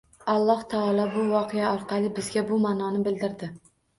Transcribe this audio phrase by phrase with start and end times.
[0.35, 3.51] Alloh taolo bu voqea orqali bizga bu ma’noni bildirdi.